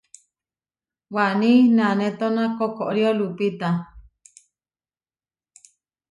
Waní 1.15 1.51
nanétona 1.77 2.43
koʼkorió 2.57 3.09
lupita. 3.19 3.69